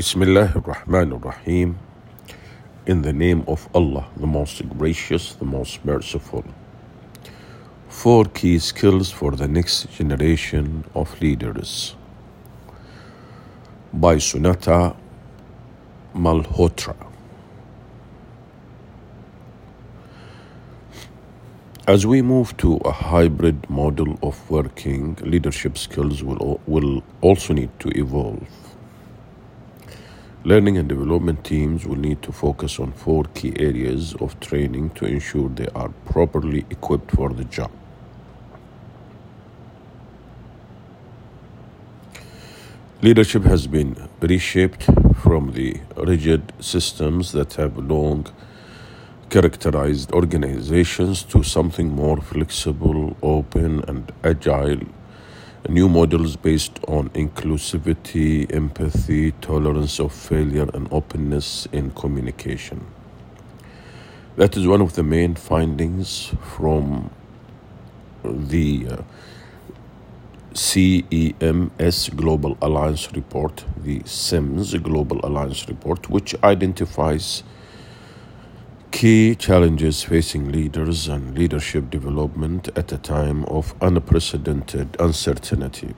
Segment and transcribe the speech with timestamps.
[0.00, 1.78] Bismillah ar-Rahman ar-Rahim.
[2.86, 6.42] In the name of Allah, the most gracious, the most merciful.
[7.90, 11.96] Four key skills for the next generation of leaders.
[13.92, 14.96] By Sunata
[16.14, 16.96] Malhotra.
[21.86, 27.78] As we move to a hybrid model of working, leadership skills will, will also need
[27.80, 28.59] to evolve.
[30.42, 35.04] Learning and development teams will need to focus on four key areas of training to
[35.04, 37.70] ensure they are properly equipped for the job.
[43.02, 48.26] Leadership has been reshaped from the rigid systems that have long
[49.28, 54.80] characterized organizations to something more flexible, open, and agile.
[55.68, 62.86] New models based on inclusivity, empathy, tolerance of failure, and openness in communication.
[64.36, 67.10] That is one of the main findings from
[68.24, 68.96] the uh,
[70.54, 77.42] CEMS Global Alliance Report, the CEMS Global Alliance Report, which identifies
[78.90, 85.94] key challenges facing leaders and leadership development at a time of unprecedented uncertainty.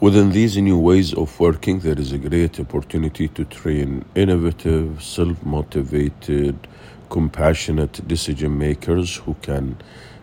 [0.00, 5.44] Within these new ways of working, there is a great opportunity to train innovative, self
[5.44, 6.68] motivated,
[7.10, 9.76] compassionate decision makers who can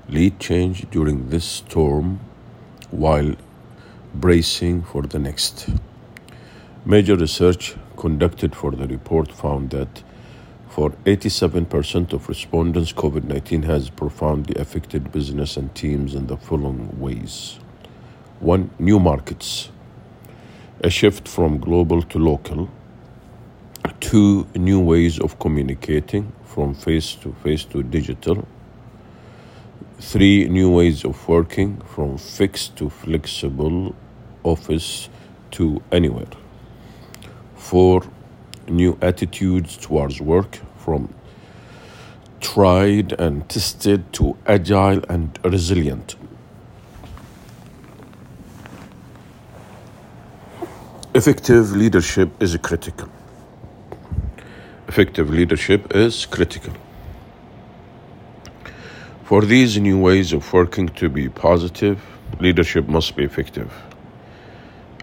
[0.07, 2.19] lead change during this storm
[2.91, 3.35] while
[4.15, 5.69] bracing for the next.
[6.85, 10.03] Major research conducted for the report found that
[10.73, 16.99] for 87% of respondents, COVID 19 has profoundly affected business and teams in the following
[16.99, 17.59] ways.
[18.39, 19.69] One, new markets,
[20.81, 22.71] a shift from global to local.
[23.99, 28.47] Two, new ways of communicating from face to face to digital.
[29.99, 33.95] Three new ways of working from fixed to flexible,
[34.43, 35.07] office
[35.51, 36.33] to anywhere.
[37.57, 38.01] Four
[38.67, 41.13] new attitudes towards work from
[42.39, 46.15] tried and tested to agile and resilient.
[51.15, 53.09] Effective leadership is critical.
[54.87, 56.73] Effective leadership is critical.
[59.23, 62.03] For these new ways of working to be positive,
[62.39, 63.71] leadership must be effective.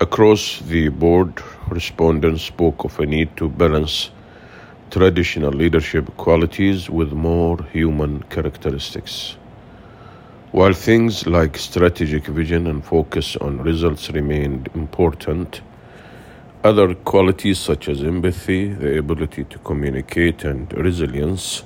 [0.02, 4.08] Across the board, respondents spoke of a need to balance
[4.90, 9.36] traditional leadership qualities with more human characteristics.
[10.52, 15.60] While things like strategic vision and focus on results remained important,
[16.64, 21.62] other qualities such as empathy, the ability to communicate, and resilience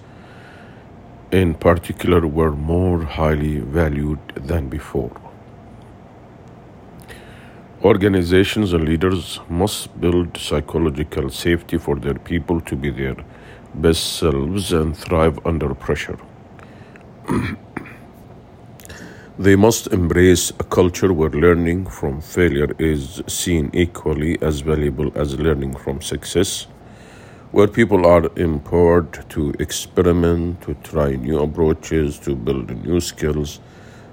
[1.30, 5.23] in particular were more highly valued than before.
[7.84, 13.14] Organizations and leaders must build psychological safety for their people to be their
[13.74, 16.16] best selves and thrive under pressure.
[19.38, 25.38] they must embrace a culture where learning from failure is seen equally as valuable as
[25.38, 26.66] learning from success
[27.52, 33.60] where people are empowered to experiment, to try new approaches, to build new skills,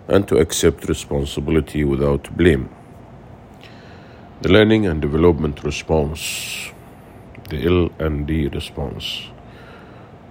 [0.10, 2.70] and to accept responsibility without blame.
[4.42, 6.72] The learning and development response,
[7.50, 9.28] the L and D response.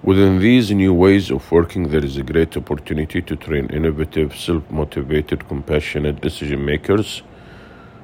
[0.03, 4.69] Within these new ways of working, there is a great opportunity to train innovative, self
[4.69, 7.21] motivated, compassionate decision makers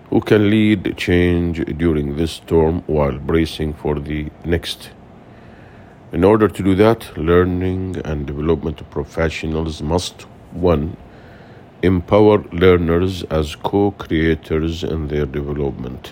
[0.10, 4.92] who can lead change during this storm while bracing for the next.
[6.14, 10.22] In order to do that, learning and development professionals must
[10.54, 10.96] 1.
[11.84, 16.12] Empower learners as co creators in their development.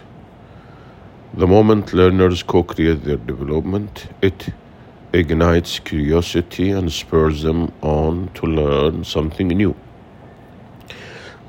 [1.34, 4.50] The moment learners co create their development, it
[5.12, 9.76] ignites curiosity and spurs them on to learn something new.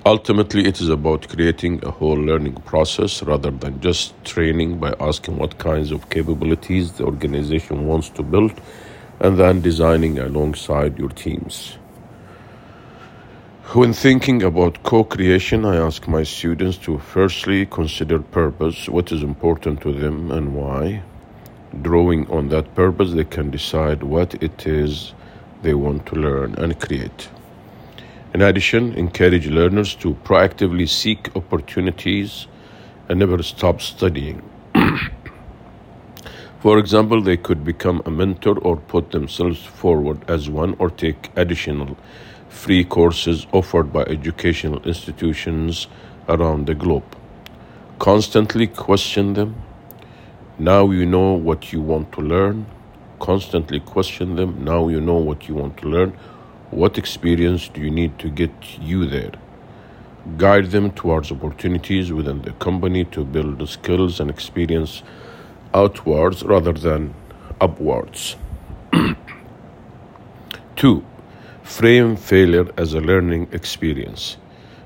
[0.07, 5.37] Ultimately, it is about creating a whole learning process rather than just training by asking
[5.37, 8.59] what kinds of capabilities the organization wants to build
[9.21, 11.77] and then designing alongside your teams.
[13.75, 19.25] When thinking about co creation, I ask my students to firstly consider purpose, what is
[19.25, 21.03] important to them and why.
[21.83, 25.15] Drawing on that purpose, they can decide what it is
[25.63, 27.29] they want to learn and create.
[28.33, 32.47] In addition, encourage learners to proactively seek opportunities
[33.09, 34.49] and never stop studying.
[36.61, 41.31] For example, they could become a mentor or put themselves forward as one or take
[41.35, 41.97] additional
[42.49, 45.87] free courses offered by educational institutions
[46.29, 47.17] around the globe.
[47.99, 49.63] Constantly question them.
[50.59, 52.67] Now you know what you want to learn.
[53.21, 54.65] Constantly question them.
[54.65, 56.11] Now you know what you want to learn.
[56.71, 59.33] What experience do you need to get you there?
[60.37, 65.03] Guide them towards opportunities within the company to build the skills and experience
[65.73, 67.15] outwards rather than
[67.61, 68.37] upwards.
[70.77, 71.05] Two,
[71.67, 74.37] frame failure as a learning experience.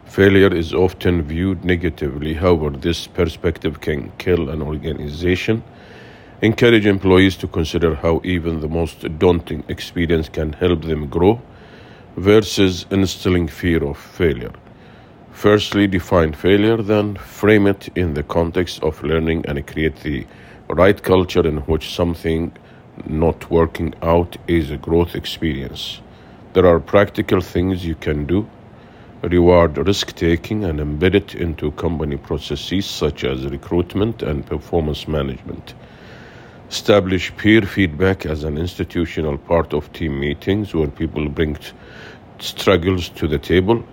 [0.07, 5.63] Failure is often viewed negatively, however, this perspective can kill an organization.
[6.41, 11.39] Encourage employees to consider how even the most daunting experience can help them grow
[12.17, 14.53] versus instilling fear of failure.
[15.33, 20.27] Firstly, define failure, then frame it in the context of learning and create the
[20.71, 22.53] right culture in which something
[23.07, 26.01] not working out is a growth experience.
[26.53, 28.49] There are practical things you can do.
[29.23, 35.75] Reward risk taking and embed it into company processes such as recruitment and performance management.
[36.69, 41.57] Establish peer feedback as an institutional part of team meetings where people bring
[42.41, 43.85] struggles to the table.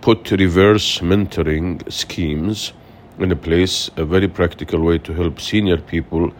[0.00, 2.72] Put reverse mentoring schemes
[3.20, 6.32] in place, a very practical way to help senior people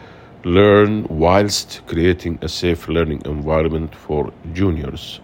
[0.42, 5.20] learn whilst creating a safe learning environment for juniors.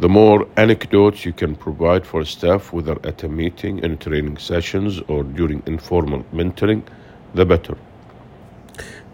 [0.00, 5.00] The more anecdotes you can provide for staff, whether at a meeting, in training sessions,
[5.08, 6.82] or during informal mentoring,
[7.34, 7.76] the better.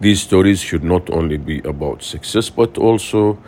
[0.01, 3.39] These stories should not only be about success, but also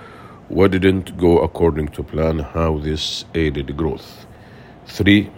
[0.49, 4.27] what didn't go according to plan, how this aided growth.
[4.87, 5.31] Three,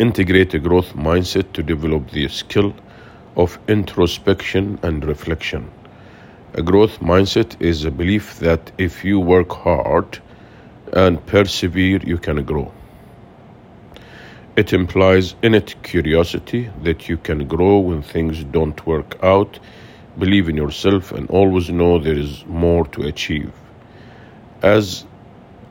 [0.00, 2.74] integrate a growth mindset to develop the skill
[3.36, 5.70] of introspection and reflection.
[6.54, 10.18] A growth mindset is a belief that if you work hard,
[10.96, 12.72] and persevere, you can grow.
[14.56, 19.58] It implies innate curiosity that you can grow when things don't work out,
[20.18, 23.52] believe in yourself, and always know there is more to achieve.
[24.62, 25.04] As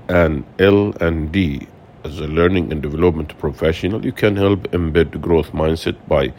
[0.08, 1.68] an L and D,
[2.04, 6.32] as a learning and development professional, you can help embed growth mindset by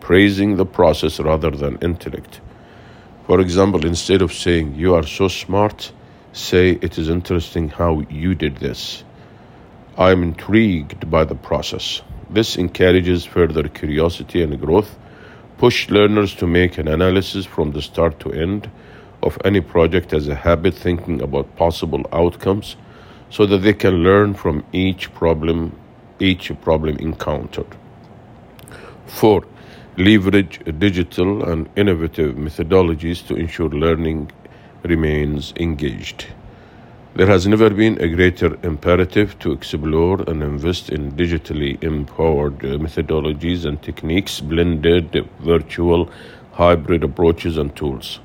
[0.00, 2.42] praising the process rather than intellect.
[3.26, 5.90] For example, instead of saying you are so smart,
[6.36, 9.04] say, It is interesting how you did this.
[9.96, 12.02] I am intrigued by the process.
[12.28, 14.98] This encourages further curiosity and growth.
[15.58, 18.70] Push learners to make an analysis from the start to end
[19.22, 22.76] of any project as a habit, thinking about possible outcomes
[23.30, 25.72] so that they can learn from each problem
[26.18, 27.66] each problem encountered.
[29.06, 29.44] Four,
[29.96, 34.30] leverage digital and innovative methodologies to ensure learning
[34.86, 36.26] remains engaged.
[37.16, 43.64] There has never been a greater imperative to explore and invest in digitally empowered methodologies
[43.64, 46.10] and techniques, blended, virtual,
[46.52, 48.20] hybrid approaches, and tools.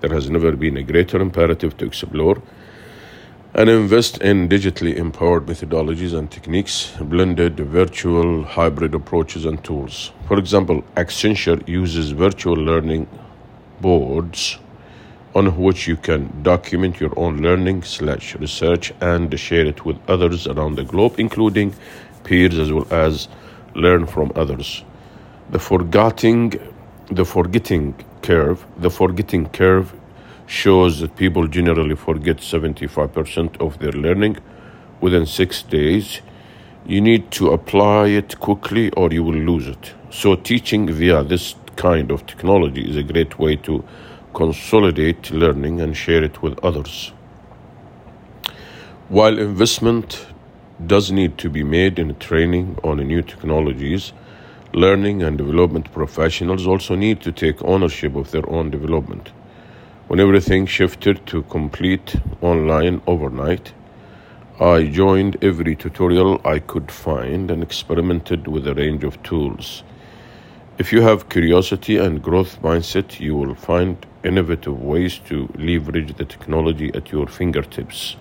[0.00, 2.40] There has never been a greater imperative to explore
[3.52, 10.12] and invest in digitally empowered methodologies and techniques, blended, virtual, hybrid approaches, and tools.
[10.26, 13.06] For example, Accenture uses virtual learning
[13.82, 14.58] boards
[15.34, 20.46] on which you can document your own learning slash research and share it with others
[20.46, 21.74] around the globe, including
[22.22, 23.28] peers as well as
[23.74, 24.84] learn from others.
[25.50, 26.54] The forgetting,
[27.10, 29.92] the forgetting curve, the forgetting curve
[30.46, 34.38] shows that people generally forget 75% of their learning
[35.00, 36.20] within six days.
[36.86, 39.94] You need to apply it quickly or you will lose it.
[40.10, 43.84] So, teaching via this kind of technology is a great way to
[44.34, 47.12] consolidate learning and share it with others.
[49.08, 50.26] While investment
[50.86, 54.12] does need to be made in training on new technologies,
[54.72, 59.32] learning and development professionals also need to take ownership of their own development.
[60.08, 63.72] When everything shifted to complete online overnight,
[64.60, 69.82] I joined every tutorial I could find and experimented with a range of tools.
[70.76, 76.24] If you have curiosity and growth mindset, you will find innovative ways to leverage the
[76.24, 78.16] technology at your fingertips.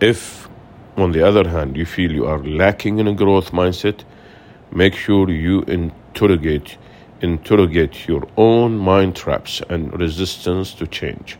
[0.00, 0.48] If,
[0.96, 4.04] on the other hand, you feel you are lacking in a growth mindset,
[4.70, 6.78] make sure you interrogate
[7.22, 11.38] interrogate your own mind traps and resistance to change.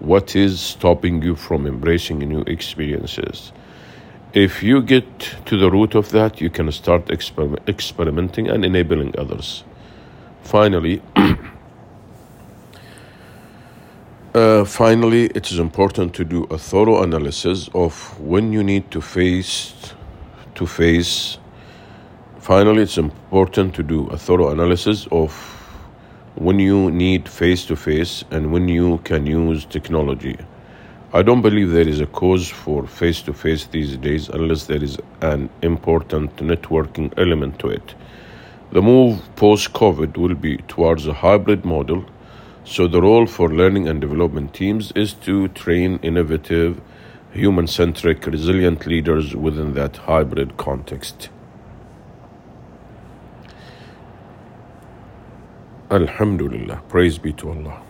[0.00, 3.52] What is stopping you from embracing new experiences?
[4.32, 5.04] If you get
[5.46, 9.62] to the root of that, you can start exper- experimenting and enabling others.
[10.42, 11.02] Finally,
[14.34, 18.98] Uh, finally, it is important to do a thorough analysis of when you need to
[18.98, 19.92] face
[20.54, 21.36] to face.
[22.38, 25.34] Finally, it's important to do a thorough analysis of
[26.36, 30.38] when you need face to face and when you can use technology.
[31.12, 34.82] I don't believe there is a cause for face to face these days unless there
[34.82, 37.94] is an important networking element to it.
[38.70, 42.06] The move post COVID will be towards a hybrid model
[42.64, 46.80] so, the role for learning and development teams is to train innovative,
[47.32, 51.28] human centric, resilient leaders within that hybrid context.
[55.90, 56.82] Alhamdulillah.
[56.88, 57.82] Praise be to Allah.